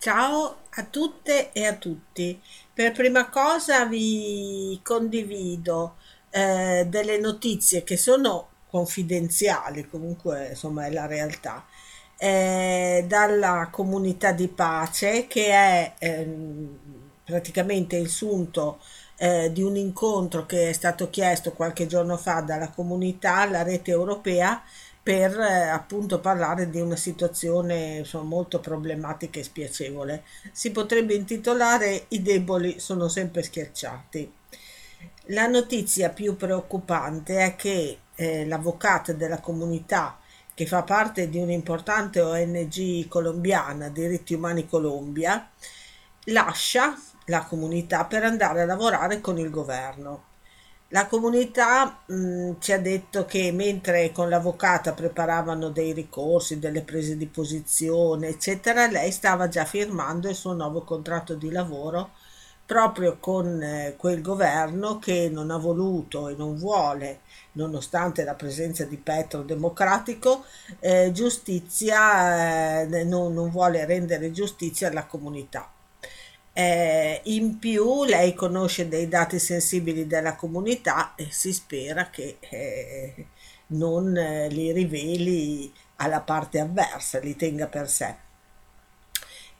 [0.00, 2.40] Ciao a tutte e a tutti.
[2.72, 5.96] Per prima cosa vi condivido
[6.30, 11.66] eh, delle notizie che sono confidenziali, comunque insomma è la realtà,
[12.16, 16.78] eh, dalla comunità di pace che è ehm,
[17.24, 18.78] praticamente il sunto
[19.16, 23.90] eh, di un incontro che è stato chiesto qualche giorno fa dalla comunità alla rete
[23.90, 24.62] europea
[25.08, 30.22] per eh, appunto parlare di una situazione insomma, molto problematica e spiacevole.
[30.52, 34.30] Si potrebbe intitolare I deboli sono sempre schiacciati.
[35.28, 40.18] La notizia più preoccupante è che eh, l'avvocato della comunità
[40.52, 45.48] che fa parte di un'importante ONG colombiana, Diritti Umani Colombia,
[46.24, 46.94] lascia
[47.28, 50.27] la comunità per andare a lavorare con il governo.
[50.88, 57.16] La comunità mh, ci ha detto che mentre con l'avvocata preparavano dei ricorsi, delle prese
[57.16, 62.10] di posizione, eccetera, lei stava già firmando il suo nuovo contratto di lavoro
[62.66, 67.20] proprio con eh, quel governo che non ha voluto e non vuole,
[67.52, 70.44] nonostante la presenza di Petro democratico,
[70.80, 75.70] eh, giustizia, eh, non, non vuole rendere giustizia alla comunità.
[76.58, 83.26] Eh, in più lei conosce dei dati sensibili della comunità e si spera che eh,
[83.68, 88.12] non eh, li riveli alla parte avversa, li tenga per sé.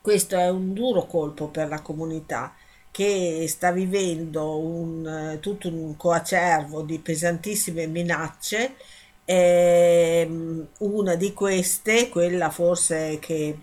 [0.01, 2.53] Questo è un duro colpo per la comunità
[2.91, 8.75] che sta vivendo un, tutto un coacervo di pesantissime minacce.
[9.23, 13.57] Ehm, una di queste, quella forse che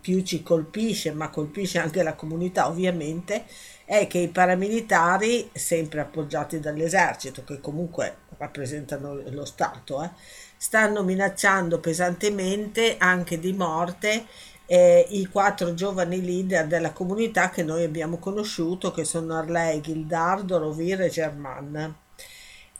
[0.00, 3.44] più ci colpisce, ma colpisce anche la comunità ovviamente,
[3.84, 10.10] è che i paramilitari, sempre appoggiati dall'esercito, che comunque rappresentano lo Stato, eh,
[10.56, 14.26] stanno minacciando pesantemente anche di morte
[14.66, 20.58] eh, i quattro giovani leader della comunità che noi abbiamo conosciuto, che sono Arlei, Gildardo,
[20.58, 21.96] Rovira e German.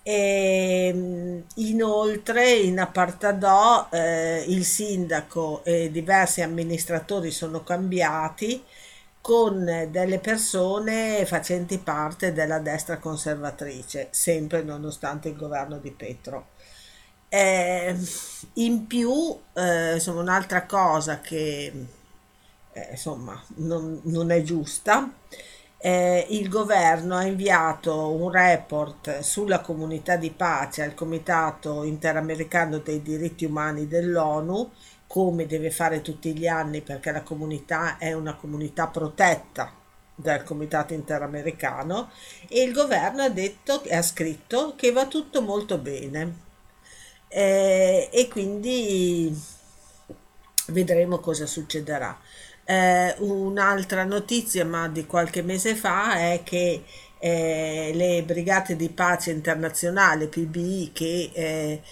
[0.08, 8.62] E, ehm, inoltre in Apartadò eh, il sindaco e diversi amministratori sono cambiati
[9.20, 16.50] con delle persone facenti parte della destra conservatrice, sempre nonostante il governo di Petro.
[17.28, 17.96] Eh,
[18.54, 21.72] in più, eh, insomma, un'altra cosa che
[22.72, 25.10] eh, insomma non, non è giusta
[25.86, 33.02] eh, il governo ha inviato un report sulla comunità di pace al Comitato Interamericano dei
[33.02, 34.68] diritti umani dell'ONU,
[35.06, 39.72] come deve fare tutti gli anni perché la comunità è una comunità protetta
[40.12, 42.10] dal Comitato Interamericano
[42.48, 46.34] e il governo ha detto ha scritto che va tutto molto bene
[47.28, 49.32] eh, e quindi
[50.68, 52.18] vedremo cosa succederà.
[52.68, 56.82] Eh, un'altra notizia, ma di qualche mese fa, è che
[57.18, 61.82] eh, le brigate di pace internazionali, PBI, che eh,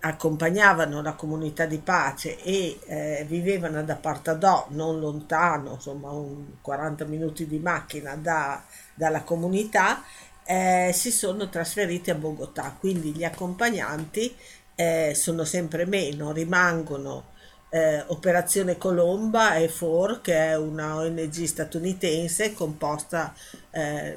[0.00, 7.04] accompagnavano la comunità di pace e eh, vivevano ad Apartadò, non lontano, insomma un 40
[7.04, 8.62] minuti di macchina da,
[8.94, 10.02] dalla comunità,
[10.44, 14.34] eh, si sono trasferiti a Bogotà, quindi gli accompagnanti
[14.74, 17.34] eh, sono sempre meno, rimangono
[17.76, 23.34] eh, Operazione Colomba e FOR, che è una ONG statunitense composta
[23.70, 24.16] eh,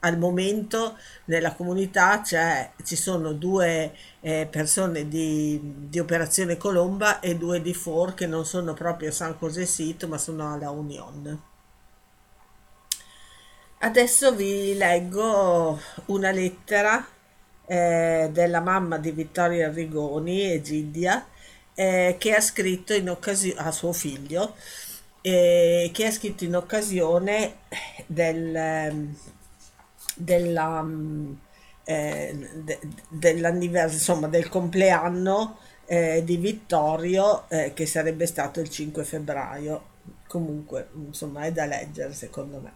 [0.00, 7.36] al momento nella comunità c'è, ci sono due eh, persone di, di, Operazione Colomba e
[7.36, 11.42] due di FOR che non sono proprio a San José Sito ma sono alla Union.
[13.82, 17.02] Adesso vi leggo una lettera
[17.64, 21.26] eh, della mamma di Vittorio Rigoni, Egidia,
[21.80, 24.54] eh, che ha scritto in occasione a suo figlio,
[25.22, 27.60] eh, che ha scritto in occasione
[28.06, 29.16] del, ehm,
[30.14, 30.86] della,
[31.84, 32.50] eh,
[33.08, 33.30] de,
[33.90, 39.84] insomma, del compleanno eh, di Vittorio, eh, che sarebbe stato il 5 febbraio.
[40.28, 42.72] Comunque, insomma, è da leggere secondo me.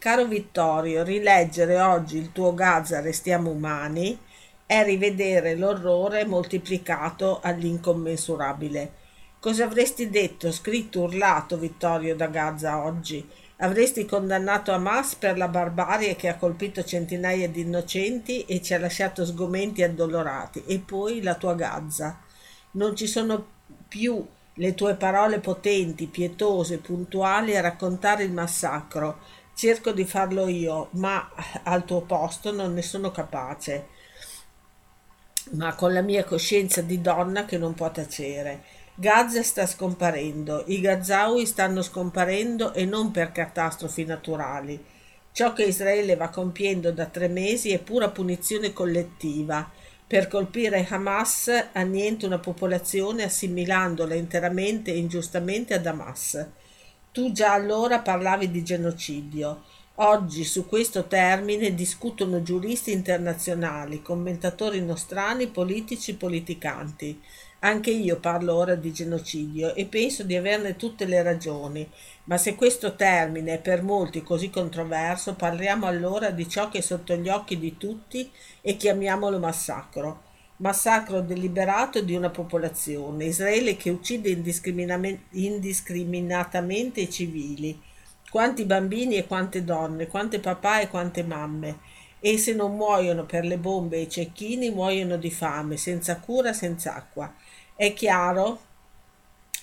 [0.00, 4.18] Caro Vittorio, rileggere oggi il tuo Gaza Restiamo Umani
[4.66, 9.04] è rivedere l'orrore moltiplicato all'incommensurabile.
[9.38, 13.24] Cosa avresti detto, scritto, urlato Vittorio da Gaza oggi?
[13.58, 18.80] Avresti condannato Hamas per la barbarie che ha colpito centinaia di innocenti e ci ha
[18.80, 20.64] lasciato sgomenti e addolorati.
[20.66, 22.18] E poi la tua Gaza.
[22.72, 23.46] Non ci sono
[23.86, 29.20] più le tue parole potenti, pietose, puntuali a raccontare il massacro.
[29.54, 31.30] Cerco di farlo io, ma
[31.62, 33.94] al tuo posto non ne sono capace
[35.52, 38.62] ma con la mia coscienza di donna che non può tacere.
[38.94, 44.82] Gaza sta scomparendo, i Gazawi stanno scomparendo e non per catastrofi naturali.
[45.32, 49.70] Ciò che Israele va compiendo da tre mesi è pura punizione collettiva.
[50.06, 56.46] Per colpire Hamas annienta una popolazione assimilandola interamente e ingiustamente ad Hamas.
[57.12, 59.62] Tu già allora parlavi di genocidio.
[59.98, 67.18] Oggi su questo termine discutono giuristi internazionali, commentatori nostrani, politici, politicanti.
[67.60, 71.88] Anche io parlo ora di genocidio e penso di averne tutte le ragioni,
[72.24, 76.82] ma se questo termine è per molti così controverso, parliamo allora di ciò che è
[76.82, 80.24] sotto gli occhi di tutti e chiamiamolo massacro.
[80.56, 87.85] Massacro deliberato di una popolazione, Israele che uccide indiscriminatamente i civili.
[88.30, 91.78] Quanti bambini e quante donne, quante papà e quante mamme.
[92.20, 96.52] E se non muoiono per le bombe e i cecchini, muoiono di fame, senza cura,
[96.52, 97.32] senza acqua.
[97.74, 98.60] È chiaro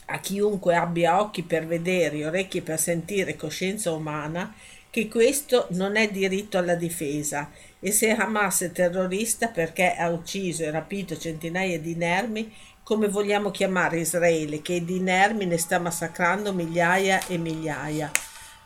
[0.06, 4.54] a chiunque abbia occhi per vedere, orecchie per sentire, coscienza umana,
[4.89, 7.50] che questo non è diritto alla difesa
[7.80, 13.50] e se Hamas è terrorista perché ha ucciso e rapito centinaia di inermi, come vogliamo
[13.50, 18.12] chiamare Israele che di inermi ne sta massacrando migliaia e migliaia.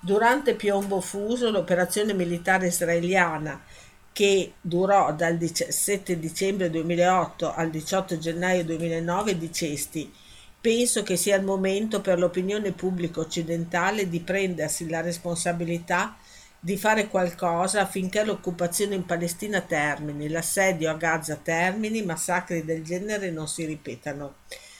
[0.07, 3.61] Durante Piombo Fuso, l'operazione militare israeliana
[4.13, 10.09] che durò dal 17 dicembre 2008 al 18 gennaio 2009 dicesti
[10.61, 16.15] Penso che sia il momento per l'opinione pubblica occidentale di prendersi la responsabilità
[16.57, 23.29] di fare qualcosa affinché l'occupazione in Palestina termini, l'assedio a Gaza termini, massacri del genere
[23.29, 24.35] non si ripetano.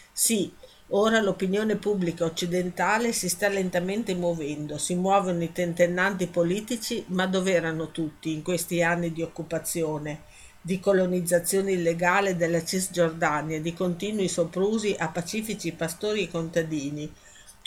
[0.10, 0.54] Sì,
[0.92, 7.52] Ora l'opinione pubblica occidentale si sta lentamente muovendo, si muovono i tentennanti politici, ma dove
[7.52, 10.22] erano tutti in questi anni di occupazione,
[10.62, 17.14] di colonizzazione illegale della Cisgiordania, di continui soprusi a pacifici pastori e contadini,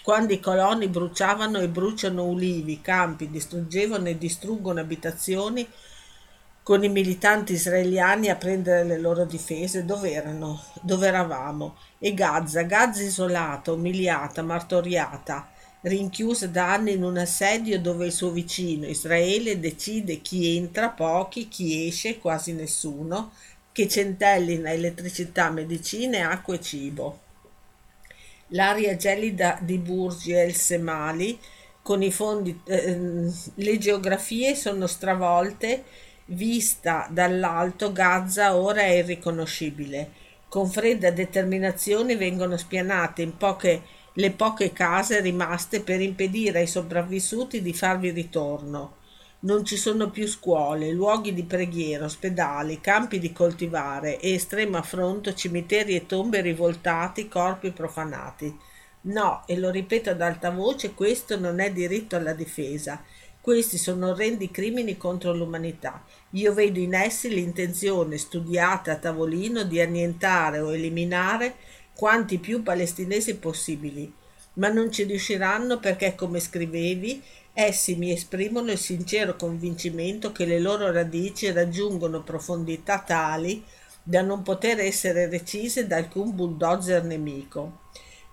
[0.03, 5.69] quando i coloni bruciavano e bruciano ulivi, campi, distruggevano e distruggono abitazioni,
[6.63, 10.63] con i militanti israeliani a prendere le loro difese, dove erano?
[10.83, 11.77] Dove eravamo?
[11.99, 15.51] E Gaza, Gaza isolata, umiliata, martoriata,
[15.83, 21.49] rinchiusa da anni in un assedio dove il suo vicino, Israele, decide chi entra, pochi,
[21.49, 23.33] chi esce, quasi nessuno,
[23.73, 27.21] che centellina elettricità, medicine, acqua e cibo.
[28.49, 31.39] L'aria gelida di Burgi e el Semali,
[31.83, 35.85] con i fondi, eh, le geografie sono stravolte
[36.33, 40.13] Vista dall'alto, Gaza ora è irriconoscibile.
[40.49, 43.83] Con fredda determinazione vengono spianate in poche,
[44.13, 48.99] le poche case rimaste per impedire ai sopravvissuti di farvi ritorno.
[49.41, 55.35] Non ci sono più scuole, luoghi di preghiera, ospedali, campi di coltivare e estremo affronto
[55.35, 58.57] cimiteri e tombe rivoltati, corpi profanati.
[59.03, 63.03] No, e lo ripeto ad alta voce, questo non è diritto alla difesa.
[63.43, 66.05] Questi sono orrendi crimini contro l'umanità.
[66.33, 71.55] Io vedo in essi l'intenzione studiata a tavolino di annientare o eliminare
[71.95, 74.13] quanti più palestinesi possibili,
[74.55, 77.23] ma non ci riusciranno perché, come scrivevi,
[77.55, 83.65] essi mi esprimono il sincero convincimento che le loro radici raggiungono profondità tali
[84.03, 87.89] da non poter essere recise da alcun bulldozer nemico.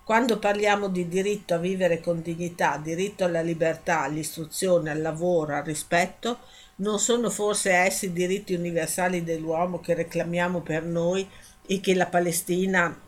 [0.08, 5.64] Quando parliamo di diritto a vivere con dignità, diritto alla libertà, all'istruzione, al lavoro, al
[5.64, 6.38] rispetto,
[6.76, 11.28] non sono forse essi diritti universali dell'uomo che reclamiamo per noi
[11.66, 12.98] e che la Palestina,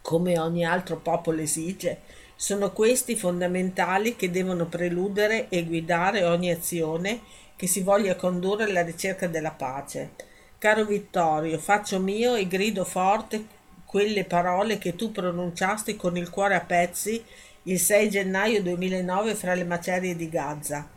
[0.00, 2.00] come ogni altro popolo, esige?
[2.34, 7.20] Sono questi fondamentali che devono preludere e guidare ogni azione
[7.56, 10.12] che si voglia condurre alla ricerca della pace.
[10.56, 13.55] Caro Vittorio, faccio mio e grido forte
[13.86, 17.24] quelle parole che tu pronunciasti con il cuore a pezzi
[17.62, 20.88] il 6 gennaio 2009 fra le macerie di Gaza.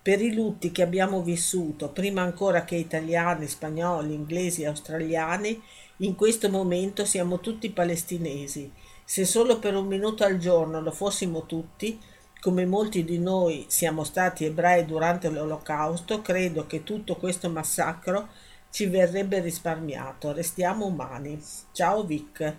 [0.00, 5.60] Per i lutti che abbiamo vissuto, prima ancora che italiani, spagnoli, inglesi e australiani,
[5.98, 8.70] in questo momento siamo tutti palestinesi.
[9.04, 11.98] Se solo per un minuto al giorno lo fossimo tutti,
[12.40, 18.28] come molti di noi siamo stati ebrei durante l'Olocausto, credo che tutto questo massacro
[18.76, 20.32] ci verrebbe risparmiato.
[20.32, 21.42] Restiamo umani.
[21.72, 22.56] Ciao Vic.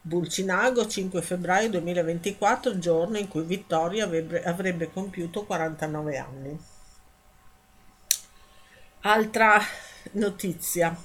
[0.00, 6.58] Bulcinago 5 febbraio 2024, giorno in cui Vittorio avrebbe, avrebbe compiuto 49 anni.
[9.00, 9.60] Altra
[10.12, 10.96] notizia.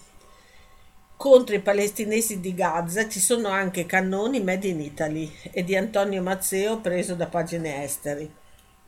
[1.18, 6.22] Contro i palestinesi di Gaza ci sono anche cannoni made in Italy e di Antonio
[6.22, 8.32] Mazzeo preso da pagine esteri.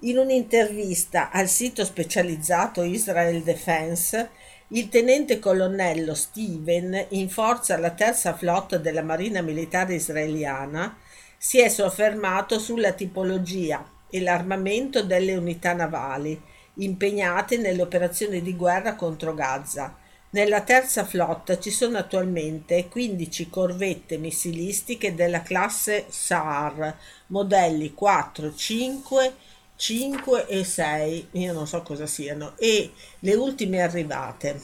[0.02, 4.30] In un'intervista al sito specializzato Israel Defense,
[4.70, 10.98] il tenente colonnello Steven, in forza alla terza flotta della Marina Militare Israeliana,
[11.38, 16.42] si è soffermato sulla tipologia e l'armamento delle unità navali
[16.78, 19.96] impegnate nelle operazioni di guerra contro Gaza.
[20.32, 29.34] Nella terza flotta ci sono attualmente 15 corvette missilistiche della classe SAR, modelli 4, 5,
[29.75, 34.62] 5 e 6, io non so cosa siano, e le ultime arrivate.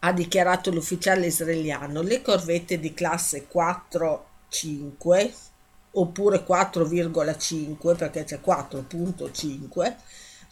[0.00, 5.34] Ha dichiarato l'ufficiale israeliano, le corvette di classe 4, 5
[5.92, 9.96] oppure 4,5 perché c'è 4.5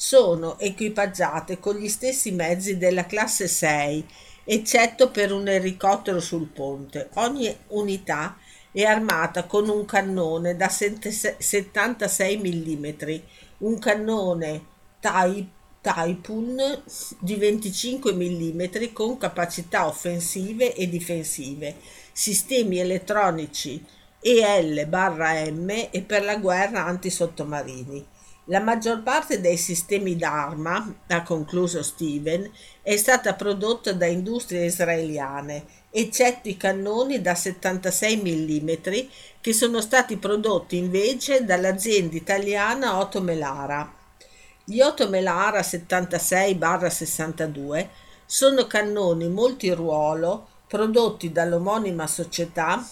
[0.02, 4.08] sono equipaggiate con gli stessi mezzi della classe 6,
[4.44, 7.10] eccetto per un elicottero sul ponte.
[7.16, 8.49] Ogni unità è
[8.84, 12.86] armata con un cannone da 76 mm,
[13.58, 14.64] un cannone
[15.80, 16.82] Taipun
[17.18, 21.76] di 25 mm con capacità offensive e difensive,
[22.12, 23.84] sistemi elettronici
[24.20, 28.06] EL-M e per la guerra antisottomarini.
[28.44, 32.50] La maggior parte dei sistemi d'arma, ha concluso Steven,
[32.82, 38.70] è stata prodotta da industrie israeliane, eccetto i cannoni da 76 mm
[39.40, 43.92] che sono stati prodotti invece dall'azienda italiana Otto Melara.
[44.64, 47.88] Gli Otto Melara 76-62
[48.24, 52.86] sono cannoni multiruolo prodotti dall'omonima società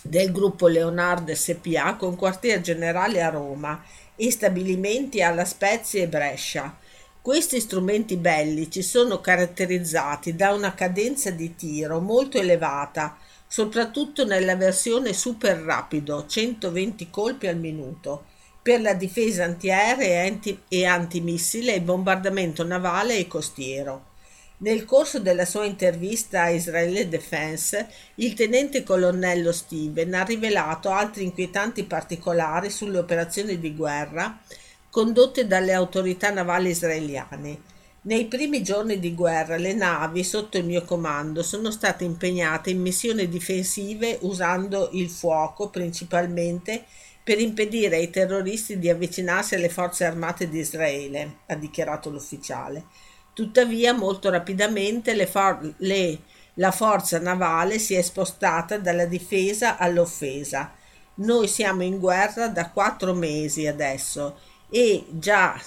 [0.00, 6.74] del gruppo Leonardo SPA con quartier generale a Roma e stabilimenti alla Spezia e Brescia.
[7.26, 13.18] Questi strumenti bellici sono caratterizzati da una cadenza di tiro molto elevata,
[13.48, 18.26] soprattutto nella versione super rapido, 120 colpi al minuto,
[18.62, 24.04] per la difesa antiaerea e, anti- antimissile e bombardamento navale e costiero.
[24.58, 31.24] Nel corso della sua intervista a Israele Defense, il tenente colonnello Steven ha rivelato altri
[31.24, 34.38] inquietanti particolari sulle operazioni di guerra
[34.96, 37.60] condotte dalle autorità navali israeliane.
[38.04, 42.80] Nei primi giorni di guerra le navi sotto il mio comando sono state impegnate in
[42.80, 46.84] missioni difensive usando il fuoco principalmente
[47.22, 52.84] per impedire ai terroristi di avvicinarsi alle forze armate di Israele, ha dichiarato l'ufficiale.
[53.34, 56.20] Tuttavia, molto rapidamente le for- le,
[56.54, 60.72] la forza navale si è spostata dalla difesa all'offesa.
[61.16, 65.60] Noi siamo in guerra da quattro mesi adesso e già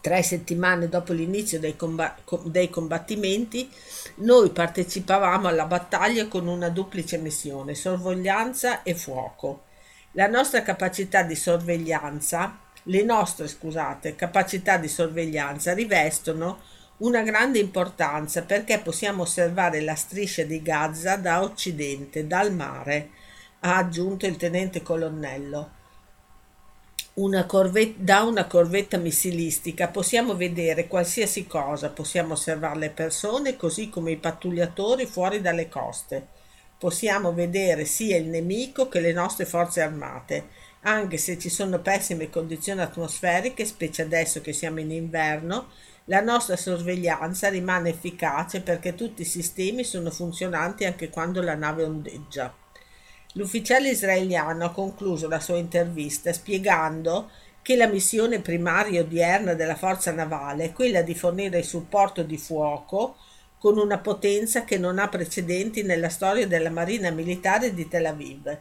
[0.00, 3.68] tre settimane dopo l'inizio dei, comb- dei combattimenti
[4.16, 9.64] noi partecipavamo alla battaglia con una duplice missione, sorveglianza e fuoco.
[10.12, 16.60] La nostra capacità di sorveglianza le nostre, scusate, capacità di sorveglianza rivestono
[16.98, 23.10] una grande importanza perché possiamo osservare la striscia di Gaza da occidente, dal mare,
[23.60, 25.76] ha aggiunto il tenente colonnello.
[27.18, 33.88] Una corvetta, da una corvetta missilistica possiamo vedere qualsiasi cosa, possiamo osservare le persone così
[33.88, 36.28] come i pattugliatori fuori dalle coste.
[36.78, 40.46] Possiamo vedere sia il nemico che le nostre forze armate
[40.82, 45.70] anche se ci sono pessime condizioni atmosferiche, specie adesso che siamo in inverno,
[46.04, 51.82] la nostra sorveglianza rimane efficace perché tutti i sistemi sono funzionanti anche quando la nave
[51.82, 52.54] ondeggia.
[53.34, 57.30] L'ufficiale israeliano ha concluso la sua intervista spiegando
[57.62, 62.38] che la missione primaria odierna della forza navale è quella di fornire il supporto di
[62.38, 63.16] fuoco
[63.58, 68.58] con una potenza che non ha precedenti nella storia della Marina Militare di Tel Aviv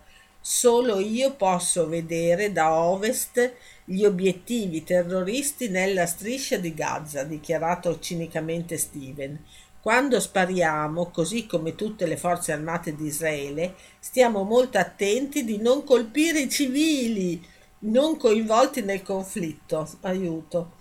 [0.49, 7.99] Solo io posso vedere da ovest gli obiettivi terroristi nella striscia di Gaza, ha dichiarato
[7.99, 9.37] cinicamente Steven.
[9.87, 15.85] Quando spariamo, così come tutte le forze armate di Israele, stiamo molto attenti di non
[15.85, 17.41] colpire i civili
[17.83, 19.89] non coinvolti nel conflitto.
[20.01, 20.73] Aiuto.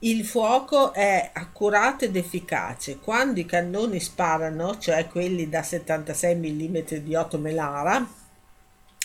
[0.00, 2.98] Il fuoco è accurato ed efficace.
[2.98, 8.04] Quando i cannoni sparano, cioè quelli da 76 mm di 8 Melara,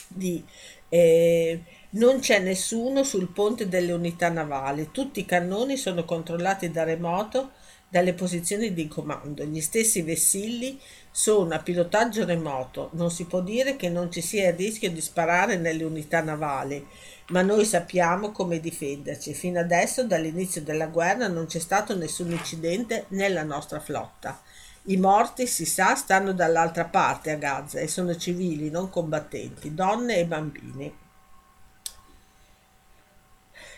[0.07, 0.43] di
[0.89, 1.61] eh,
[1.91, 7.51] non c'è nessuno sul ponte delle unità navali, tutti i cannoni sono controllati da remoto
[7.89, 9.43] dalle posizioni di comando.
[9.43, 10.79] Gli stessi vessilli
[11.11, 12.89] sono a pilotaggio remoto.
[12.93, 16.85] Non si può dire che non ci sia il rischio di sparare nelle unità navali,
[17.29, 19.33] ma noi sappiamo come difenderci.
[19.33, 24.41] Fino adesso, dall'inizio della guerra, non c'è stato nessun incidente nella nostra flotta.
[24.87, 30.17] I morti, si sa, stanno dall'altra parte a Gaza e sono civili, non combattenti, donne
[30.17, 30.93] e bambini.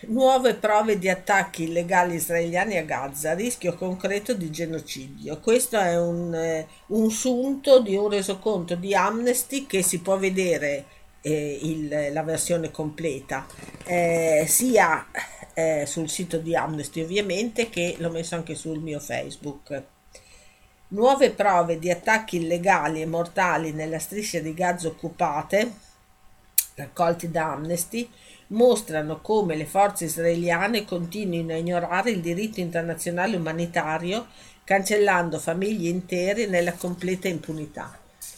[0.01, 5.39] Nuove prove di attacchi illegali israeliani a Gaza, rischio concreto di genocidio.
[5.39, 10.85] Questo è un, eh, un sunto di un resoconto di Amnesty che si può vedere
[11.21, 13.47] eh, il, la versione completa,
[13.85, 15.07] eh, sia
[15.55, 19.83] eh, sul sito di Amnesty ovviamente che l'ho messo anche sul mio Facebook.
[20.89, 25.71] Nuove prove di attacchi illegali e mortali nella striscia di Gaza occupate,
[26.75, 28.07] raccolti da Amnesty,
[28.47, 34.27] mostrano come le forze israeliane continuino a ignorare il diritto internazionale umanitario,
[34.63, 37.97] cancellando famiglie intere nella completa impunità.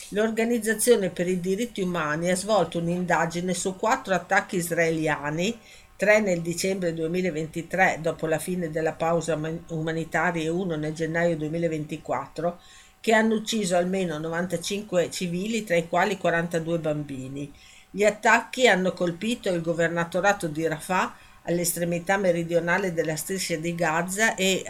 [0.09, 5.55] L'Organizzazione per i diritti umani ha svolto un'indagine su quattro attacchi israeliani,
[5.95, 12.59] tre nel dicembre 2023 dopo la fine della pausa umanitaria e uno nel gennaio 2024,
[13.01, 17.53] che hanno ucciso almeno 95 civili, tra i quali 42 bambini.
[17.91, 24.63] Gli attacchi hanno colpito il governatorato di Rafah all'estremità meridionale della striscia di Gaza e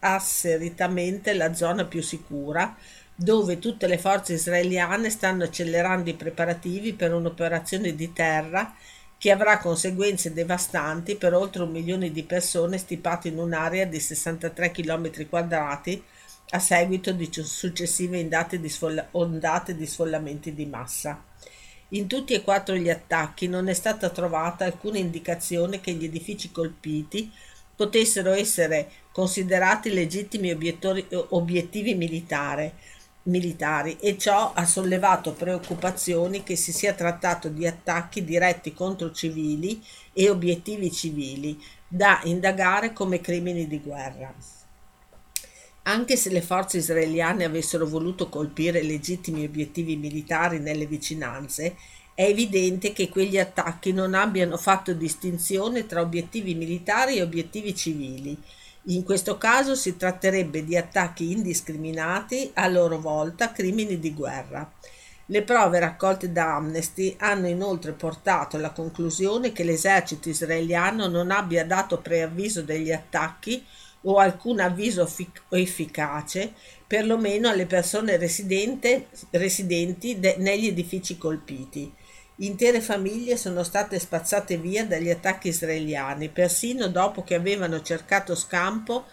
[0.00, 2.76] asseritamente la zona più sicura,
[3.14, 8.74] dove tutte le forze israeliane stanno accelerando i preparativi per un'operazione di terra
[9.16, 14.70] che avrà conseguenze devastanti per oltre un milione di persone stipate in un'area di 63
[14.70, 16.02] km quadrati
[16.50, 18.18] a seguito di successive
[19.12, 21.29] ondate di sfollamenti di massa.
[21.92, 26.52] In tutti e quattro gli attacchi non è stata trovata alcuna indicazione che gli edifici
[26.52, 27.28] colpiti
[27.74, 30.56] potessero essere considerati legittimi
[31.30, 32.72] obiettivi militari,
[33.24, 39.82] militari e ciò ha sollevato preoccupazioni che si sia trattato di attacchi diretti contro civili
[40.12, 44.32] e obiettivi civili da indagare come crimini di guerra.
[45.82, 51.76] Anche se le forze israeliane avessero voluto colpire legittimi obiettivi militari nelle vicinanze,
[52.14, 58.36] è evidente che quegli attacchi non abbiano fatto distinzione tra obiettivi militari e obiettivi civili.
[58.84, 64.70] In questo caso si tratterebbe di attacchi indiscriminati, a loro volta crimini di guerra.
[65.26, 71.64] Le prove raccolte da Amnesty hanno inoltre portato alla conclusione che l'esercito israeliano non abbia
[71.64, 73.64] dato preavviso degli attacchi
[74.02, 75.08] o alcun avviso
[75.50, 76.54] efficace
[76.86, 79.06] perlomeno alle persone residenti
[80.18, 81.92] de- negli edifici colpiti.
[82.36, 89.04] Intere famiglie sono state spazzate via dagli attacchi israeliani, persino dopo che avevano cercato scampo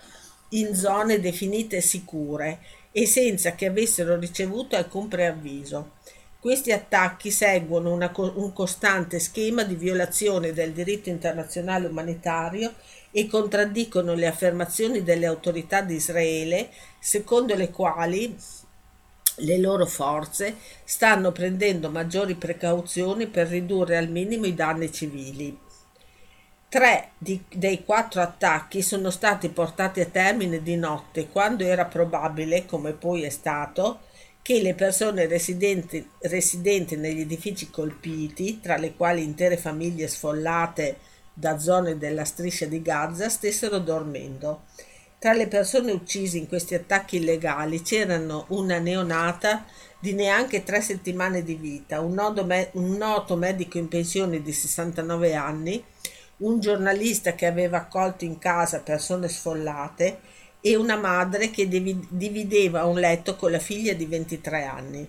[0.52, 2.60] in zone definite sicure
[2.94, 5.96] e senza che avessero ricevuto alcun preavviso.
[6.40, 12.74] Questi attacchi seguono una, un costante schema di violazione del diritto internazionale umanitario
[13.18, 18.38] e contraddicono le affermazioni delle autorità di Israele secondo le quali
[19.38, 25.58] le loro forze stanno prendendo maggiori precauzioni per ridurre al minimo i danni civili.
[26.70, 32.68] Tre di, dei quattro attacchi sono stati portati a termine di notte, quando era probabile,
[32.68, 34.02] come poi è stato,
[34.44, 41.60] che le persone residenti, residenti negli edifici colpiti, tra le quali intere famiglie sfollate da
[41.60, 44.64] zone della striscia di Gaza stessero dormendo.
[45.20, 49.64] Tra le persone uccise in questi attacchi illegali c'erano una neonata
[50.00, 55.36] di neanche tre settimane di vita, un, me- un noto medico in pensione di 69
[55.36, 55.84] anni,
[56.38, 60.20] un giornalista che aveva accolto in casa persone sfollate
[60.60, 65.08] e una madre che divideva un letto con la figlia di 23 anni.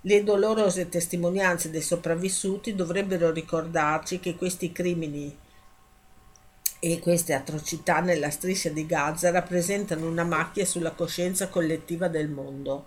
[0.00, 5.46] Le dolorose testimonianze dei sopravvissuti dovrebbero ricordarci che questi crimini
[6.80, 12.86] e queste atrocità nella striscia di Gaza rappresentano una macchia sulla coscienza collettiva del mondo.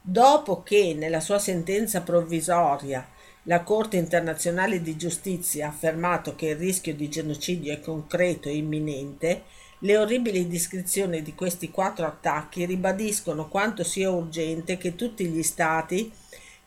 [0.00, 3.06] Dopo che nella sua sentenza provvisoria
[3.44, 8.56] la Corte internazionale di giustizia ha affermato che il rischio di genocidio è concreto e
[8.56, 9.42] imminente,
[9.80, 16.10] le orribili descrizioni di questi quattro attacchi ribadiscono quanto sia urgente che tutti gli Stati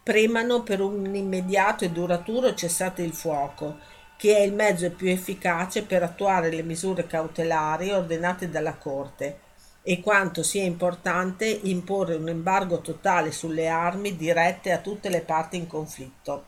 [0.02, 3.78] premano per un immediato e duraturo cessate il fuoco
[4.20, 9.40] che è il mezzo più efficace per attuare le misure cautelari ordinate dalla Corte
[9.82, 15.56] e quanto sia importante imporre un embargo totale sulle armi dirette a tutte le parti
[15.56, 16.46] in conflitto.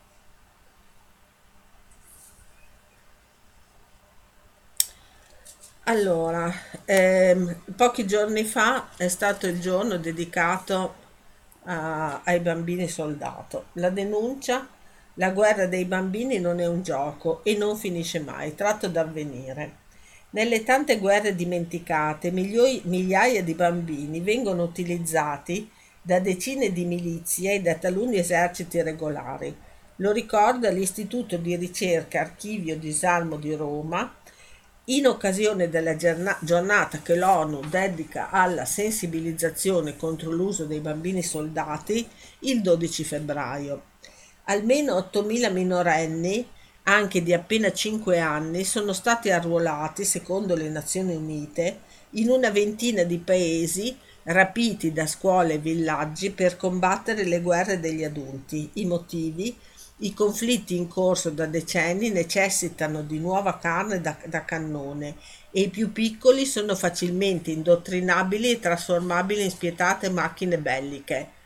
[5.84, 6.52] Allora,
[6.84, 10.96] ehm, pochi giorni fa è stato il giorno dedicato
[11.64, 13.68] a, ai bambini soldato.
[13.74, 14.68] La denuncia
[15.15, 19.80] la guerra dei bambini non è un gioco e non finisce mai, tratto d'avvenire.
[20.32, 25.69] Nelle tante guerre dimenticate, migliaia di bambini vengono utilizzati
[26.02, 29.54] da decine di milizie e da taluni eserciti regolari.
[29.97, 34.15] Lo ricorda l'Istituto di ricerca Archivio Disarmo di Roma
[34.86, 42.08] in occasione della giornata che l'ONU dedica alla sensibilizzazione contro l'uso dei bambini soldati
[42.39, 43.91] il 12 febbraio.
[44.52, 46.46] Almeno 8.000 minorenni,
[46.84, 51.80] anche di appena 5 anni, sono stati arruolati, secondo le Nazioni Unite,
[52.12, 58.04] in una ventina di paesi rapiti da scuole e villaggi per combattere le guerre degli
[58.04, 58.72] adulti.
[58.74, 59.56] I motivi?
[60.00, 65.16] I conflitti in corso da decenni necessitano di nuova carne da, da, cannone
[65.50, 71.40] e i più piccoli sono facilmente indottrinabili e trasformabili in spietate macchine belliche.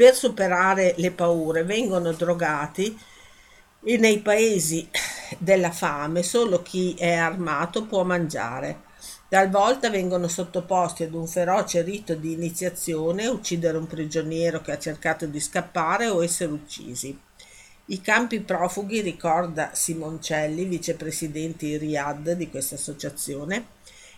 [0.00, 2.98] Per superare le paure vengono drogati
[3.84, 4.88] e nei paesi
[5.36, 8.80] della fame solo chi è armato può mangiare.
[9.28, 15.26] Talvolta vengono sottoposti ad un feroce rito di iniziazione, uccidere un prigioniero che ha cercato
[15.26, 17.14] di scappare o essere uccisi.
[17.84, 23.66] I campi profughi, ricorda Simoncelli, vicepresidente Riyadh di questa associazione,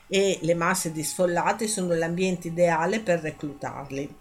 [0.06, 4.20] e le masse di sfollati sono l'ambiente ideale per reclutarli.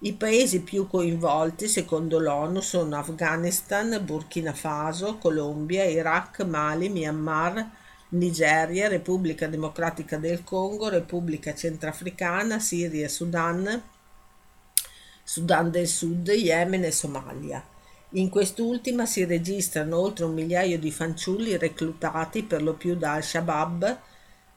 [0.00, 7.70] I paesi più coinvolti, secondo l'ONU, sono Afghanistan, Burkina Faso, Colombia, Iraq, Mali, Myanmar,
[8.10, 13.82] Nigeria, Repubblica Democratica del Congo, Repubblica Centrafricana, Siria Sudan,
[15.24, 17.64] Sudan del Sud, Yemen e Somalia.
[18.10, 23.98] In quest'ultima si registrano oltre un migliaio di fanciulli reclutati per lo più da Al-Shabaab,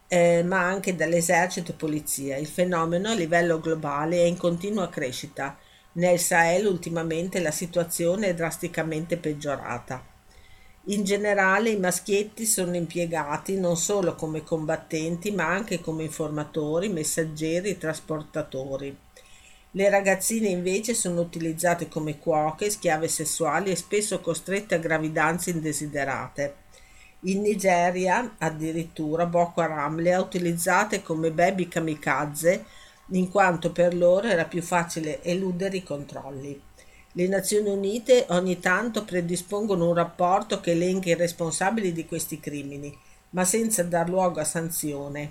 [0.10, 2.36] eh, ma anche dall'esercito e polizia.
[2.36, 5.56] Il fenomeno a livello globale è in continua crescita.
[5.94, 10.04] Nel Sahel ultimamente la situazione è drasticamente peggiorata.
[10.86, 17.70] In generale i maschietti sono impiegati non solo come combattenti, ma anche come informatori, messaggeri
[17.70, 18.98] e trasportatori.
[19.72, 26.56] Le ragazzine invece sono utilizzate come cuoche, schiave sessuali e spesso costrette a gravidanze indesiderate.
[27.24, 32.66] In Nigeria, addirittura, Boko Haram le ha utilizzate come baby kamikaze,
[33.08, 36.62] in quanto per loro era più facile eludere i controlli.
[37.12, 42.98] Le Nazioni Unite ogni tanto predispongono un rapporto che elenca i responsabili di questi crimini,
[43.32, 45.30] ma senza dar luogo a sanzione.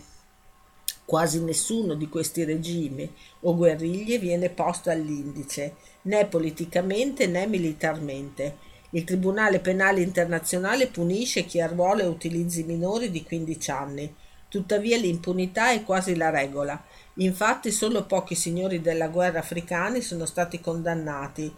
[1.07, 8.57] Quasi nessuno di questi regimi o guerriglie viene posto all'indice, né politicamente né militarmente.
[8.91, 14.15] Il Tribunale Penale Internazionale punisce chi arruola e utilizzi minori di 15 anni.
[14.49, 16.83] Tuttavia l'impunità è quasi la regola.
[17.17, 21.53] Infatti solo pochi signori della guerra africani sono stati condannati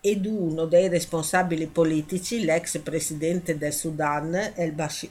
[0.00, 4.34] ed uno dei responsabili politici, l'ex presidente del Sudan,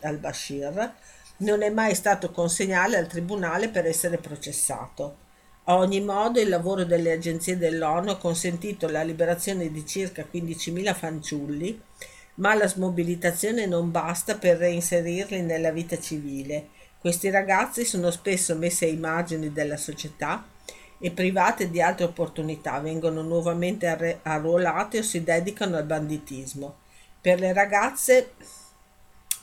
[0.01, 0.93] al-Bashir,
[1.37, 5.25] non è mai stato consegnato al tribunale per essere processato.
[5.69, 10.95] A ogni modo il lavoro delle agenzie dell'ONU ha consentito la liberazione di circa 15.000
[10.95, 11.81] fanciulli,
[12.35, 16.69] ma la smobilitazione non basta per reinserirli nella vita civile.
[16.97, 20.47] Questi ragazzi sono spesso messi ai margini della società
[20.99, 26.77] e privati di altre opportunità, vengono nuovamente arruolati o si dedicano al banditismo.
[27.19, 28.29] Per le ragazze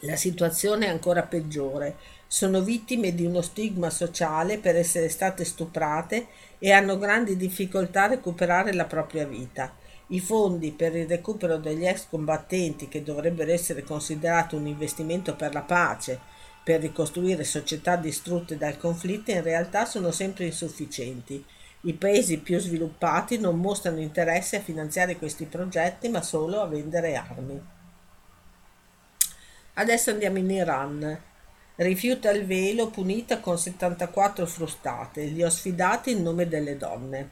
[0.05, 1.97] la situazione è ancora peggiore.
[2.27, 6.27] Sono vittime di uno stigma sociale per essere state stuprate
[6.59, 9.75] e hanno grandi difficoltà a recuperare la propria vita.
[10.09, 15.55] I fondi per il recupero degli ex combattenti, che dovrebbero essere considerati un investimento per
[15.55, 16.21] la pace,
[16.63, 21.43] per ricostruire società distrutte dal conflitto, in realtà sono sempre insufficienti.
[21.83, 27.15] I paesi più sviluppati non mostrano interesse a finanziare questi progetti, ma solo a vendere
[27.15, 27.74] armi.
[29.77, 31.21] Adesso andiamo in Iran.
[31.77, 35.25] Rifiuta il velo, punita con 74 frustate.
[35.25, 37.31] Li ho sfidati in nome delle donne.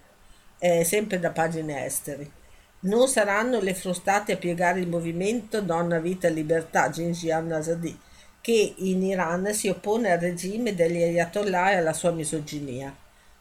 [0.59, 2.29] È sempre da pagine esteri.
[2.81, 7.97] Non saranno le frustate a piegare il movimento Donna, Vita, Libertà, Jinjian Azadi,
[8.41, 12.93] che in Iran si oppone al regime degli ayatollah e alla sua misoginia.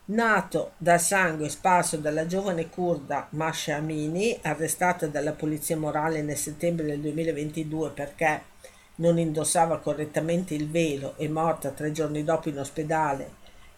[0.06, 6.86] Nato dal sangue sparso dalla giovane kurda Masha Amini, arrestata dalla polizia morale nel settembre
[6.86, 8.51] del 2022 perché
[8.96, 13.30] non indossava correttamente il velo e morta tre giorni dopo in ospedale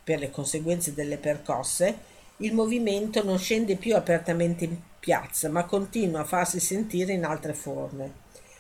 [0.04, 6.21] per le conseguenze delle percosse, il movimento non scende più apertamente in piazza, ma continua
[6.21, 8.12] a farsi sentire in altre forme,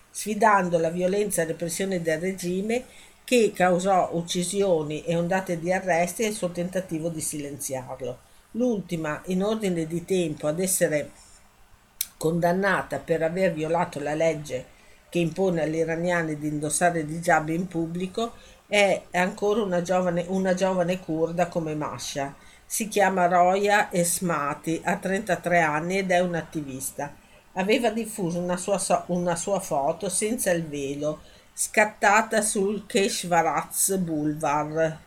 [0.09, 2.85] sfidando la violenza e repressione del regime
[3.25, 8.19] che causò uccisioni e ondate di arresti e il suo tentativo di silenziarlo.
[8.51, 11.11] L'ultima, in ordine di tempo, ad essere
[12.17, 14.65] condannata per aver violato la legge
[15.13, 18.33] che impone agli iraniani di indossare il hijab in pubblico
[18.65, 22.33] è ancora una giovane, una giovane kurda come Masha.
[22.65, 27.13] Si chiama Roya Esmati, ha 33 anni ed è un'attivista.
[27.53, 31.21] Aveva diffuso una sua, una sua foto senza il velo,
[31.53, 34.97] scattata sul Keshvaraz Boulevard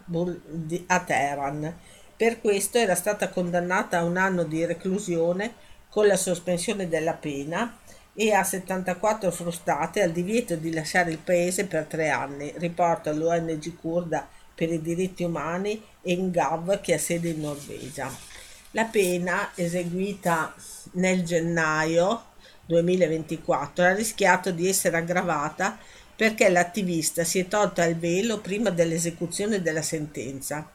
[0.87, 1.79] a Teheran.
[2.17, 5.53] Per questo era stata condannata a un anno di reclusione
[5.89, 7.77] con la sospensione della pena
[8.19, 13.77] e a 74 frustate al divieto di lasciare il paese per tre anni, riporta l'ONG
[13.79, 18.11] kurda per i diritti umani Engav che ha sede in Norvegia.
[18.71, 20.55] La pena, eseguita
[20.93, 22.25] nel gennaio
[22.65, 25.79] 2024, ha rischiato di essere aggravata
[26.17, 30.71] perché l'attivista si è tolta il velo prima dell'esecuzione della sentenza.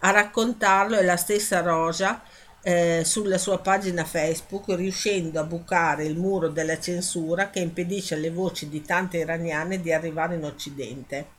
[0.00, 2.20] A raccontarlo è la stessa Roja
[2.62, 8.30] eh, sulla sua pagina Facebook, riuscendo a bucare il muro della censura che impedisce alle
[8.30, 11.38] voci di tante iraniane di arrivare in Occidente.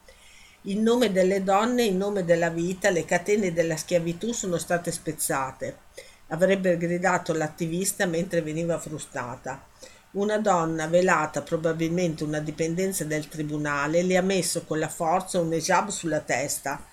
[0.66, 5.78] In nome delle donne, in nome della vita, le catene della schiavitù sono state spezzate,
[6.28, 9.66] avrebbe gridato l'attivista mentre veniva frustata.
[10.12, 15.54] Una donna velata, probabilmente una dipendenza del tribunale, le ha messo con la forza un
[15.54, 16.84] hijab sulla testa.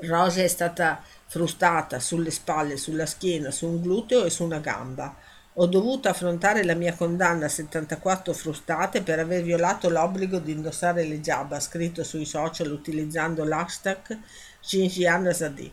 [0.00, 5.16] Rosa è stata frustata sulle spalle, sulla schiena, su un gluteo e su una gamba.
[5.54, 11.04] Ho dovuto affrontare la mia condanna a 74 frustate per aver violato l'obbligo di indossare
[11.04, 14.18] l'hijab, ha scritto sui social utilizzando l'hashtag
[14.60, 15.70] Xinjiang.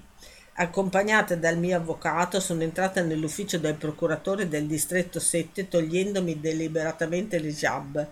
[0.53, 8.07] Accompagnata dal mio avvocato sono entrata nell'ufficio del procuratore del distretto 7 togliendomi deliberatamente l'hijab.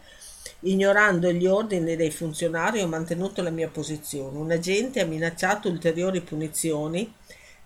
[0.62, 4.38] Ignorando gli ordini dei funzionari ho mantenuto la mia posizione.
[4.38, 7.14] Un agente ha minacciato ulteriori punizioni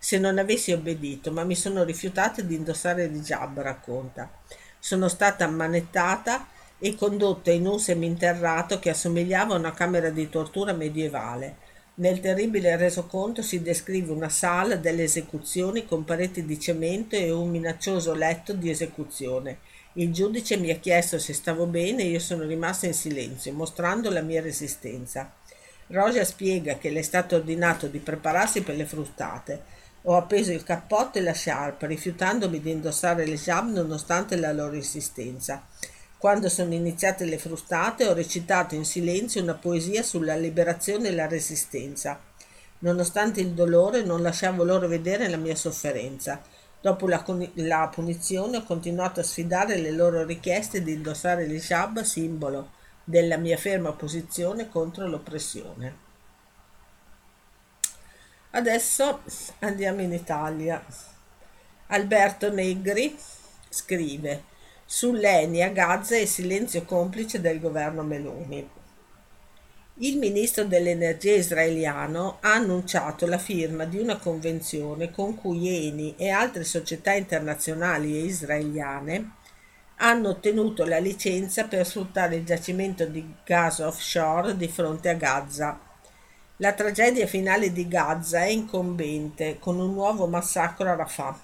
[0.03, 4.31] se non avessi obbedito, ma mi sono rifiutata di indossare l'hijab, racconta.
[4.79, 6.47] Sono stata ammanettata
[6.79, 11.57] e condotta in un seminterrato che assomigliava a una camera di tortura medievale.
[11.95, 17.51] Nel terribile resoconto si descrive una sala delle esecuzioni con pareti di cemento e un
[17.51, 19.59] minaccioso letto di esecuzione.
[19.93, 24.09] Il giudice mi ha chiesto se stavo bene e io sono rimasta in silenzio, mostrando
[24.09, 25.31] la mia resistenza.
[25.89, 29.79] Rosa spiega che le è stato ordinato di prepararsi per le frustate.
[30.03, 34.73] Ho appeso il cappotto e la sciarpa, rifiutandomi di indossare le jab nonostante la loro
[34.73, 35.63] insistenza.
[36.17, 41.27] Quando sono iniziate le frustate ho recitato in silenzio una poesia sulla liberazione e la
[41.27, 42.19] resistenza.
[42.79, 46.41] Nonostante il dolore non lasciavo loro vedere la mia sofferenza.
[46.81, 52.71] Dopo la, la punizione ho continuato a sfidare le loro richieste di indossare l'hijab, simbolo
[53.03, 56.09] della mia ferma posizione contro l'oppressione.
[58.53, 59.21] Adesso
[59.59, 60.83] andiamo in Italia.
[61.87, 63.17] Alberto Negri
[63.69, 64.43] scrive
[64.85, 68.69] Sull'ENI a Gaza e silenzio complice del governo Meloni.
[69.99, 76.29] Il ministro dell'energia israeliano ha annunciato la firma di una convenzione con cui Eni e
[76.29, 79.31] altre società internazionali e israeliane
[79.97, 85.90] hanno ottenuto la licenza per sfruttare il giacimento di gas offshore di fronte a Gaza.
[86.61, 91.39] La tragedia finale di Gaza è incombente con un nuovo massacro a Rafah.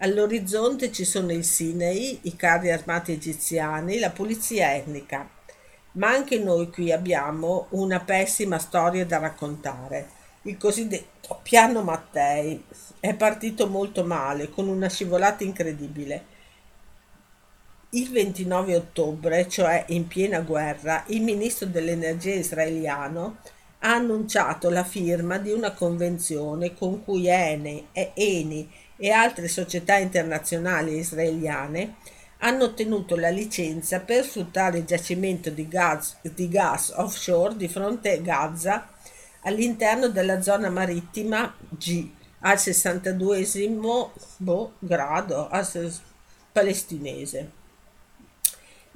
[0.00, 5.26] All'orizzonte ci sono il Sinai, i carri armati egiziani, la pulizia etnica.
[5.92, 10.10] Ma anche noi qui abbiamo una pessima storia da raccontare.
[10.42, 12.62] Il cosiddetto piano Mattei
[13.00, 16.26] è partito molto male, con una scivolata incredibile.
[17.92, 23.38] Il 29 ottobre, cioè in piena guerra, il ministro dell'energia israeliano
[23.84, 30.96] ha annunciato la firma di una convenzione con cui Eni, Eni e altre società internazionali
[30.96, 31.96] israeliane
[32.38, 38.12] hanno ottenuto la licenza per sfruttare il giacimento di gas, di gas offshore di fronte
[38.12, 38.88] a Gaza
[39.42, 42.08] all'interno della zona marittima G
[42.40, 43.46] al 62
[44.38, 45.48] boh, grado
[46.52, 47.61] palestinese.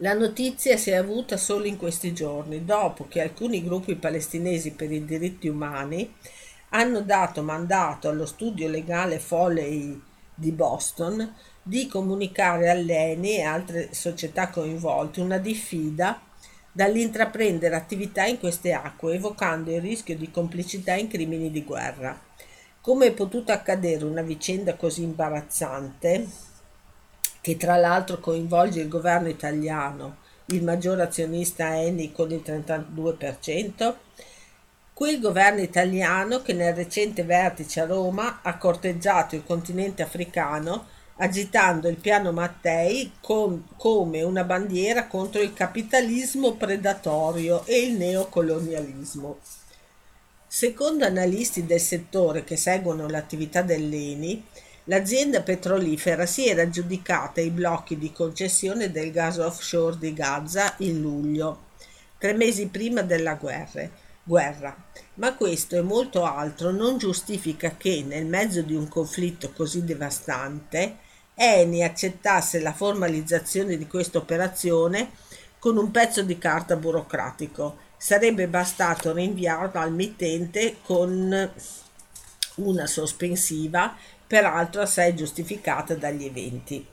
[0.00, 4.92] La notizia si è avuta solo in questi giorni, dopo che alcuni gruppi palestinesi per
[4.92, 6.12] i diritti umani
[6.70, 9.98] hanno dato mandato allo studio legale Foley
[10.35, 16.20] di Boston di comunicare all'ENI e altre società coinvolte una diffida
[16.70, 22.20] dall'intraprendere attività in queste acque, evocando il rischio di complicità in crimini di guerra.
[22.82, 26.26] Come è potuto accadere una vicenda così imbarazzante,
[27.46, 33.94] che tra l'altro coinvolge il governo italiano, il maggior azionista Eni con il 32%,
[34.92, 40.87] Quel governo italiano che nel recente vertice a Roma ha corteggiato il continente africano
[41.18, 49.38] agitando il piano Mattei con, come una bandiera contro il capitalismo predatorio e il neocolonialismo.
[50.48, 54.44] Secondo analisti del settore che seguono l'attività dell'ENI,
[54.87, 61.01] l'azienda petrolifera si era aggiudicata i blocchi di concessione del gas offshore di Gaza in
[61.01, 61.66] luglio,
[62.18, 64.77] tre mesi prima della guerra guerra.
[65.14, 70.99] Ma questo e molto altro non giustifica che, nel mezzo di un conflitto così devastante,
[71.35, 75.11] Eni accettasse la formalizzazione di questa operazione
[75.59, 77.85] con un pezzo di carta burocratico.
[77.96, 81.53] Sarebbe bastato rinviarlo al mittente con
[82.57, 86.86] una sospensiva, peraltro assai giustificata dagli eventi.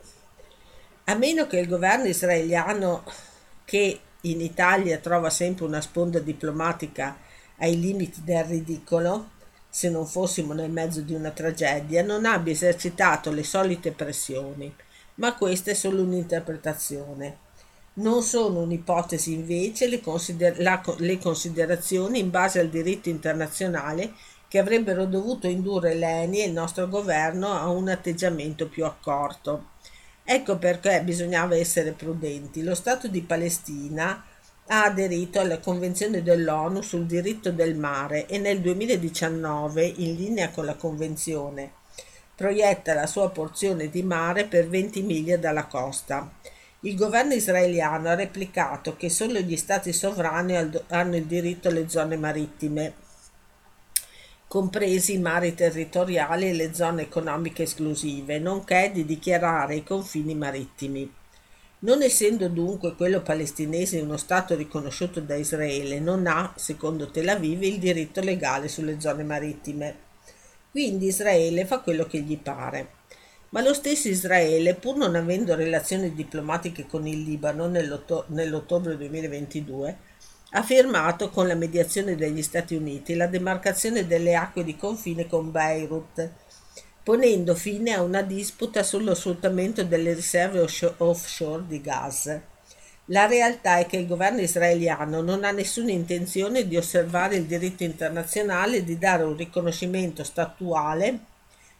[1.05, 3.03] A meno che il governo israeliano,
[3.65, 7.17] che in Italia trova sempre una sponda diplomatica
[7.57, 9.31] ai limiti del ridicolo,
[9.69, 14.73] se non fossimo nel mezzo di una tragedia, non abbia esercitato le solite pressioni,
[15.15, 17.37] ma questa è solo un'interpretazione.
[17.95, 24.13] Non sono un'ipotesi invece le, consider- la, le considerazioni in base al diritto internazionale
[24.53, 29.69] che avrebbero dovuto indurre l'ENI e il nostro governo a un atteggiamento più accorto.
[30.23, 32.61] Ecco perché bisognava essere prudenti.
[32.61, 34.23] Lo Stato di Palestina
[34.67, 40.65] ha aderito alla Convenzione dell'ONU sul diritto del mare e nel 2019, in linea con
[40.65, 41.71] la Convenzione,
[42.35, 46.31] proietta la sua porzione di mare per 20 miglia dalla costa.
[46.81, 50.55] Il governo israeliano ha replicato che solo gli stati sovrani
[50.89, 53.01] hanno il diritto alle zone marittime
[54.53, 61.11] compresi i mari territoriali e le zone economiche esclusive, nonché di dichiarare i confini marittimi.
[61.79, 67.63] Non essendo dunque quello palestinese uno Stato riconosciuto da Israele, non ha, secondo Tel Aviv,
[67.63, 69.95] il diritto legale sulle zone marittime.
[70.69, 72.89] Quindi Israele fa quello che gli pare.
[73.49, 79.97] Ma lo stesso Israele, pur non avendo relazioni diplomatiche con il Libano nell'ottobre 2022,
[80.55, 85.49] ha firmato con la mediazione degli Stati Uniti la demarcazione delle acque di confine con
[85.49, 86.29] Beirut,
[87.01, 90.65] ponendo fine a una disputa sullo sfruttamento delle riserve
[90.97, 92.39] offshore di gas.
[93.07, 97.83] La realtà è che il governo israeliano non ha nessuna intenzione di osservare il diritto
[97.83, 101.19] internazionale e di dare un riconoscimento statuale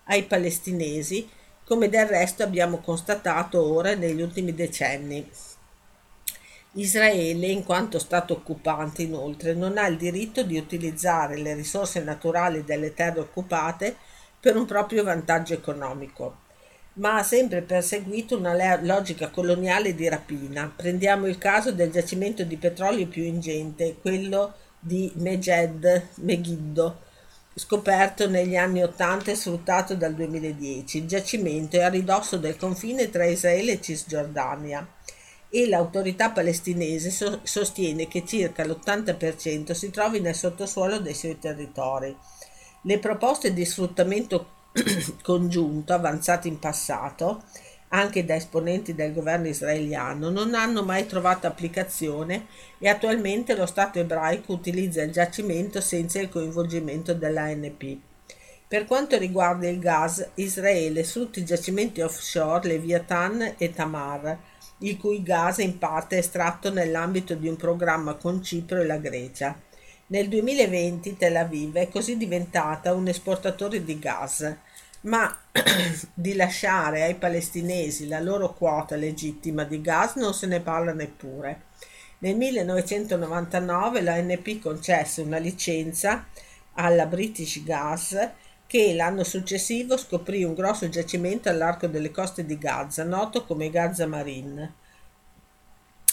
[0.06, 1.30] ai palestinesi,
[1.64, 5.30] come del resto abbiamo constatato ora negli ultimi decenni.
[6.76, 12.64] Israele, in quanto Stato occupante, inoltre, non ha il diritto di utilizzare le risorse naturali
[12.64, 13.96] delle terre occupate
[14.40, 16.38] per un proprio vantaggio economico,
[16.94, 20.72] ma ha sempre perseguito una logica coloniale di rapina.
[20.76, 27.02] Prendiamo il caso del giacimento di petrolio più ingente, quello di Meged, Megiddo,
[27.54, 30.98] scoperto negli anni 80 e sfruttato dal 2010.
[30.98, 34.88] Il giacimento è a ridosso del confine tra Israele e Cisgiordania
[35.56, 42.18] e l'autorità palestinese so- sostiene che circa l'80% si trovi nel sottosuolo dei suoi territori.
[42.82, 44.48] Le proposte di sfruttamento
[45.22, 47.44] congiunto avanzate in passato,
[47.90, 52.48] anche da esponenti del governo israeliano, non hanno mai trovato applicazione
[52.80, 57.98] e attualmente lo Stato ebraico utilizza il giacimento senza il coinvolgimento dell'ANP.
[58.68, 64.52] Per quanto riguarda il gas, Israele sfrutta i giacimenti offshore Leviathan e Tamar,
[64.84, 68.98] il cui gas in parte è estratto nell'ambito di un programma con Cipro e la
[68.98, 69.58] Grecia.
[70.08, 74.54] Nel 2020 Tel Aviv è così diventata un esportatore di gas,
[75.02, 75.36] ma
[76.14, 81.64] di lasciare ai palestinesi la loro quota legittima di gas non se ne parla neppure.
[82.20, 86.26] Nel 1999 l'ANP concesse una licenza
[86.74, 88.18] alla British Gas
[88.68, 94.08] che l'anno successivo scoprì un grosso giacimento all'arco delle coste di Gaza, noto come Gaza
[94.08, 94.74] Marine.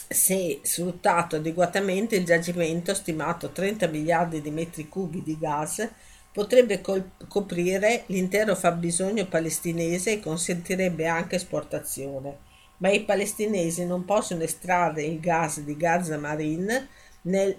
[0.08, 5.88] Se sfruttato adeguatamente, il giacimento, stimato 30 miliardi di metri cubi di gas,
[6.32, 12.38] potrebbe col- coprire l'intero fabbisogno palestinese e consentirebbe anche esportazione.
[12.78, 16.88] Ma i palestinesi non possono estrarre il gas di Gaza Marine
[17.22, 17.56] nel,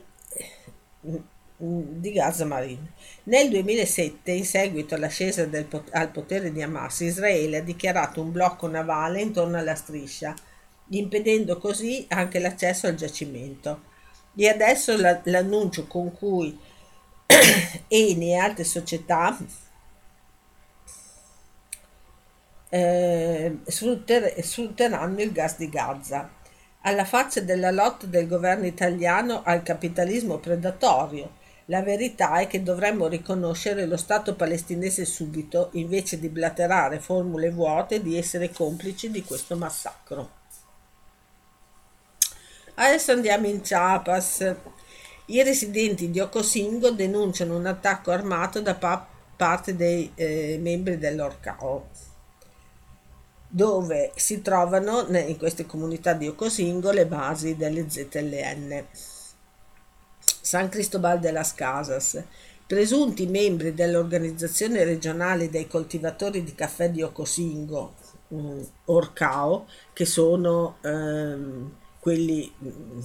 [1.61, 2.93] di Gaza Marine.
[3.23, 8.67] Nel 2007, in seguito all'ascesa del, al potere di Hamas, Israele ha dichiarato un blocco
[8.67, 10.33] navale intorno alla striscia,
[10.89, 13.89] impedendo così anche l'accesso al giacimento.
[14.35, 16.57] E adesso la, l'annuncio con cui
[17.87, 19.37] Eni e altre società
[22.69, 26.29] eh, sfrutter, sfrutteranno il gas di Gaza.
[26.83, 33.07] Alla faccia della lotta del governo italiano al capitalismo predatorio, la verità è che dovremmo
[33.07, 39.55] riconoscere lo Stato palestinese subito, invece di blaterare formule vuote di essere complici di questo
[39.55, 40.39] massacro.
[42.75, 44.55] Adesso andiamo in Chiapas.
[45.25, 51.89] I residenti di Ocosingo denunciano un attacco armato da pa- parte dei eh, membri dell'Orcao,
[53.47, 58.85] dove si trovano in queste comunità di Ocosingo le basi delle ZLN.
[60.41, 62.21] San Cristobal de las Casas,
[62.65, 67.93] presunti membri dell'organizzazione regionale dei coltivatori di caffè di Ocosingo,
[68.29, 72.99] um, Orcao, che sono ehm, quelli mm,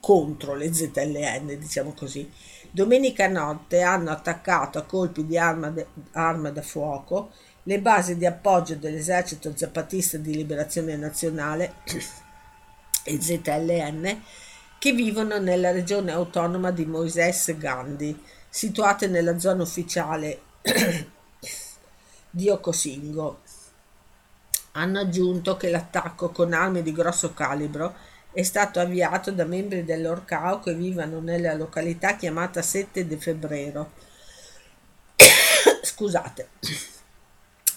[0.00, 2.30] contro le ZLN, diciamo così.
[2.70, 7.30] Domenica notte hanno attaccato a colpi di arma, de- arma da fuoco
[7.64, 11.74] le basi di appoggio dell'esercito zapatista di liberazione nazionale
[13.04, 14.22] e ZLN
[14.78, 20.40] che vivono nella regione autonoma di Moisés Gandhi, situate nella zona ufficiale
[22.30, 23.40] di Ocosingo.
[24.72, 27.94] Hanno aggiunto che l'attacco con armi di grosso calibro
[28.32, 33.90] è stato avviato da membri dell'Orcao che vivono nella località chiamata Sette di Febbraio.
[35.82, 36.50] Scusate,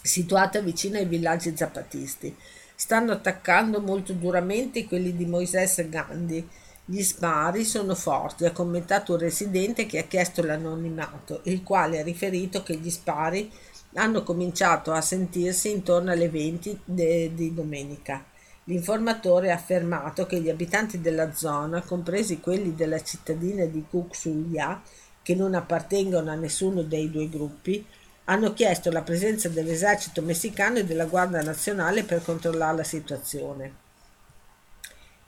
[0.02, 2.38] situata vicino ai villaggi zapatisti.
[2.76, 6.48] Stanno attaccando molto duramente quelli di Moisés Gandhi.
[6.84, 12.04] Gli spari sono forti, ha commentato un residente che ha chiesto l'anonimato, il quale ha
[12.04, 13.52] riferito che gli spari
[13.94, 18.26] hanno cominciato a sentirsi intorno alle 20 de- di domenica.
[18.66, 24.82] L'informatore ha affermato che gli abitanti della zona, compresi quelli della cittadina di Cuxulia,
[25.22, 27.86] che non appartengono a nessuno dei due gruppi,
[28.26, 33.81] hanno chiesto la presenza dell'esercito messicano e della Guardia Nazionale per controllare la situazione.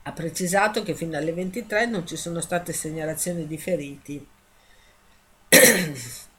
[0.03, 4.27] Ha precisato che fino alle 23 non ci sono state segnalazioni di feriti.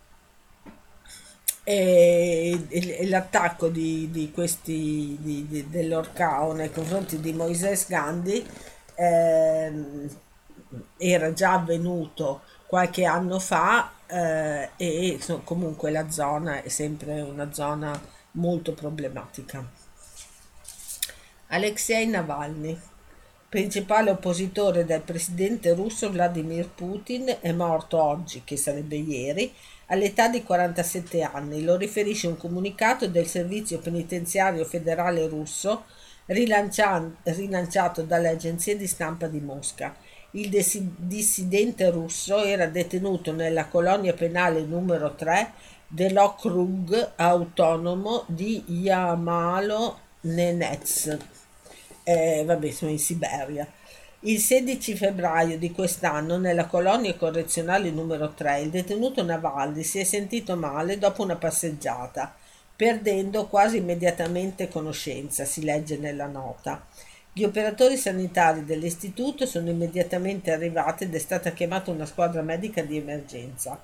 [1.65, 8.47] e, l'attacco di, di questi di, di, dell'Orcao nei confronti di Moisés Gandhi
[8.95, 10.09] eh,
[10.99, 17.53] era già avvenuto qualche anno fa eh, e so, comunque la zona è sempre una
[17.53, 17.99] zona
[18.33, 19.65] molto problematica.
[21.49, 22.79] Alexei Navalny,
[23.55, 29.55] principale oppositore del presidente russo Vladimir Putin, è morto oggi, che sarebbe ieri,
[29.87, 35.85] all'età di 47 anni, lo riferisce un comunicato del Servizio Penitenziario Federale russo
[36.27, 39.95] rilanciato dalle agenzie di stampa di Mosca.
[40.33, 45.53] Il dissidente russo era detenuto nella colonia penale numero 3
[45.87, 51.19] dell'Okrug autonomo di Yamalo-Nenets,
[52.05, 53.67] eh, vabbè, sono in Siberia.
[54.21, 60.05] Il 16 febbraio di quest'anno, nella colonia correzionale numero 3, il detenuto Navalny si è
[60.05, 62.35] sentito male dopo una passeggiata,
[62.75, 66.87] perdendo quasi immediatamente conoscenza, si legge nella nota.
[67.35, 72.97] Gli operatori sanitari dell'istituto sono immediatamente arrivati ed è stata chiamata una squadra medica di
[72.97, 73.79] emergenza.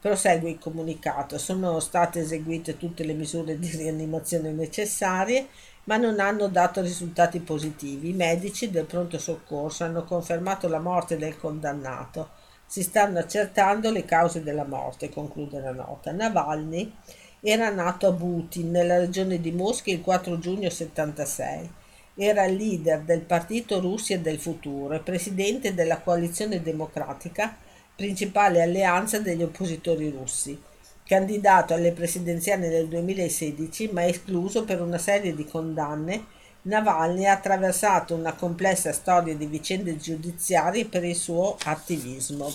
[0.00, 5.48] Prosegue il comunicato, sono state eseguite tutte le misure di rianimazione necessarie
[5.84, 8.10] ma non hanno dato risultati positivi.
[8.10, 12.30] I medici del pronto soccorso hanno confermato la morte del condannato.
[12.66, 16.12] Si stanno accertando le cause della morte, conclude la nota.
[16.12, 16.92] Navalny
[17.40, 21.70] era nato a Butin, nella regione di Mosca, il 4 giugno 76.
[22.16, 27.56] Era leader del partito Russia del futuro e presidente della coalizione democratica,
[27.94, 30.58] principale alleanza degli oppositori russi
[31.06, 36.26] candidato alle presidenziali nel 2016 ma escluso per una serie di condanne,
[36.62, 42.50] Navalny ha attraversato una complessa storia di vicende giudiziarie per il suo attivismo.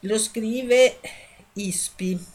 [0.00, 0.98] Lo scrive
[1.52, 2.26] ISPI.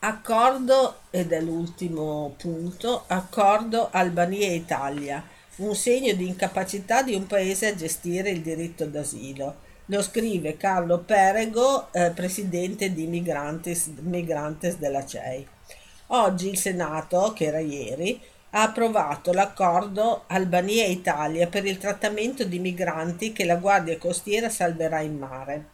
[0.00, 5.26] Accordo, ed è l'ultimo punto, accordo Albania-Italia,
[5.56, 9.63] un segno di incapacità di un paese a gestire il diritto d'asilo.
[9.88, 15.46] Lo scrive Carlo Perego, eh, presidente di Migrantes, Migrantes della CEI.
[16.06, 18.18] Oggi il Senato, che era ieri,
[18.52, 25.18] ha approvato l'accordo Albania-Italia per il trattamento di migranti che la Guardia Costiera salverà in
[25.18, 25.72] mare.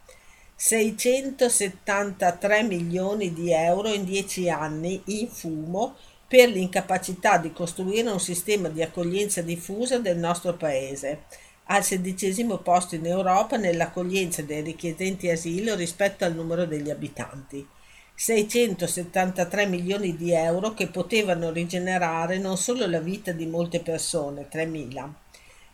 [0.56, 5.94] 673 milioni di euro in 10 anni in fumo
[6.26, 11.26] per l'incapacità di costruire un sistema di accoglienza diffusa del nostro Paese
[11.72, 17.64] al sedicesimo posto in Europa nell'accoglienza dei richiedenti asilo rispetto al numero degli abitanti.
[18.12, 25.08] 673 milioni di euro che potevano rigenerare non solo la vita di molte persone, 3.000,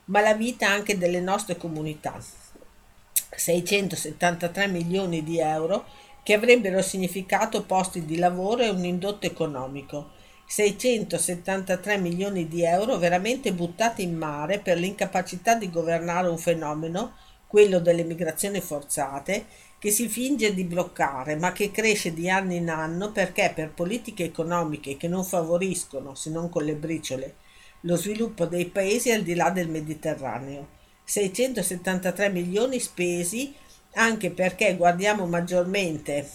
[0.05, 2.23] ma la vita anche delle nostre comunità.
[3.35, 5.87] 673 milioni di euro
[6.23, 10.11] che avrebbero significato posti di lavoro e un indotto economico
[10.47, 17.15] 673 milioni di euro veramente buttati in mare per l'incapacità di governare un fenomeno,
[17.49, 19.47] quello delle migrazioni forzate,
[19.79, 24.25] che si finge di bloccare ma che cresce di anno in anno perché per politiche
[24.25, 27.37] economiche che non favoriscono, se non con le briciole,
[27.83, 30.75] lo sviluppo dei paesi al di là del Mediterraneo.
[31.05, 33.55] 673 milioni spesi
[33.95, 36.29] anche perché guardiamo maggiormente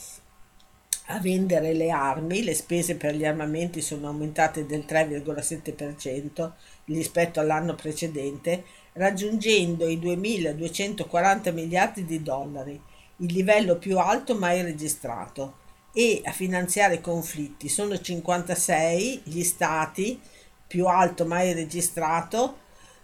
[1.12, 6.51] a vendere le armi, le spese per gli armamenti sono aumentate del 3,7%
[6.86, 12.80] rispetto all'anno precedente, raggiungendo i 2.240 miliardi di dollari,
[13.18, 15.59] il livello più alto mai registrato,
[15.93, 20.18] e a finanziare conflitti sono 56 gli stati
[20.66, 22.59] più alto mai registrato,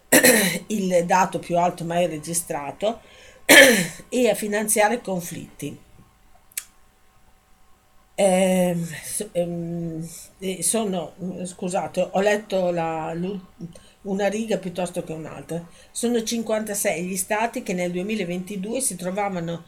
[0.68, 3.02] il dato più alto mai registrato,
[4.08, 5.78] e a finanziare conflitti.
[8.20, 8.84] Ehm,
[9.34, 10.08] ehm,
[10.62, 11.14] sono,
[11.44, 13.16] scusate, ho letto la,
[14.02, 15.64] una riga piuttosto che un'altra.
[15.92, 19.66] Sono 56 gli stati che nel 2022 si trovavano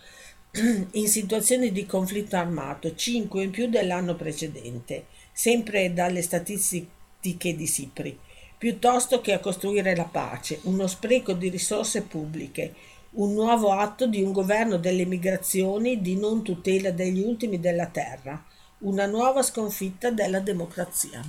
[0.93, 8.17] in situazioni di conflitto armato, 5 in più dell'anno precedente, sempre dalle statistiche di SIPRI,
[8.57, 12.73] piuttosto che a costruire la pace, uno spreco di risorse pubbliche,
[13.11, 18.43] un nuovo atto di un governo delle migrazioni di non tutela degli ultimi della terra,
[18.79, 21.21] una nuova sconfitta della democrazia.